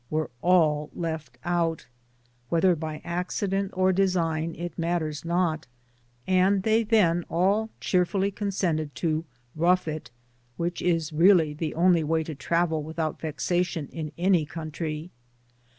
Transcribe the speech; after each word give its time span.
were 0.09 0.31
left 0.95 1.37
out 1.45 1.85
(whether 2.49 2.75
by 2.75 2.97
acci 3.05 3.47
dent 3.47 3.69
or 3.75 3.93
design, 3.93 4.55
it 4.57 4.75
matters 4.75 5.23
not), 5.23 5.67
and 6.25 6.63
they 6.63 6.81
then 6.81 7.23
all 7.29 7.69
cheerfully 7.79 8.31
consented 8.31 8.95
to 8.95 9.21
*^ 9.21 9.23
rough 9.55 9.87
it, 9.87 10.09
which 10.57 10.81
is 10.81 11.11
in 11.11 11.19
fact 11.37 11.59
the 11.59 11.75
only 11.75 12.03
way 12.03 12.23
to 12.23 12.33
travel 12.33 12.81
without 12.81 13.21
vexation 13.21 13.87
in 13.89 14.11
any 14.17 14.43
country. 14.43 15.11